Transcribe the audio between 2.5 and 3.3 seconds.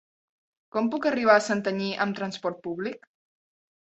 públic?